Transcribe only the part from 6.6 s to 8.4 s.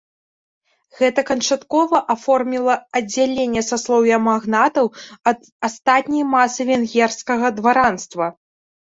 венгерскага дваранства.